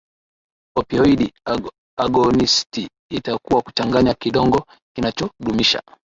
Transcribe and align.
opioidi 0.77 1.33
agonisti 1.97 2.83
itakuwa 3.17 3.61
kuchanganya 3.61 4.13
kidonge 4.13 4.59
kinachodumisha 4.95 5.81